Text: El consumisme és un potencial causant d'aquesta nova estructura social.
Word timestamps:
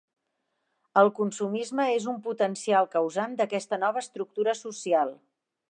El 1.01 1.09
consumisme 1.19 1.85
és 1.97 2.07
un 2.15 2.17
potencial 2.29 2.89
causant 2.97 3.37
d'aquesta 3.43 3.81
nova 3.87 4.05
estructura 4.07 4.57
social. 4.65 5.15